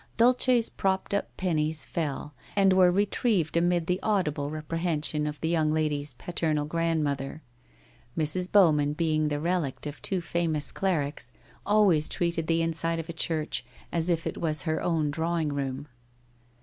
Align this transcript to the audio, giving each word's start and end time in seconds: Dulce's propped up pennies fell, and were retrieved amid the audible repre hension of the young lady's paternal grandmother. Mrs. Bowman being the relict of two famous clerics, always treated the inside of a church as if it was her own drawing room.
Dulce's 0.17 0.67
propped 0.67 1.13
up 1.13 1.29
pennies 1.37 1.85
fell, 1.85 2.33
and 2.55 2.73
were 2.73 2.89
retrieved 2.89 3.55
amid 3.55 3.85
the 3.85 3.99
audible 4.01 4.49
repre 4.49 4.79
hension 4.79 5.29
of 5.29 5.39
the 5.41 5.47
young 5.47 5.71
lady's 5.71 6.13
paternal 6.13 6.65
grandmother. 6.65 7.43
Mrs. 8.17 8.51
Bowman 8.51 8.93
being 8.93 9.27
the 9.27 9.39
relict 9.39 9.85
of 9.85 10.01
two 10.01 10.19
famous 10.19 10.71
clerics, 10.71 11.31
always 11.67 12.09
treated 12.09 12.47
the 12.47 12.63
inside 12.63 12.97
of 12.97 13.09
a 13.09 13.13
church 13.13 13.63
as 13.91 14.09
if 14.09 14.25
it 14.25 14.39
was 14.41 14.63
her 14.63 14.81
own 14.81 15.11
drawing 15.11 15.49
room. 15.53 15.87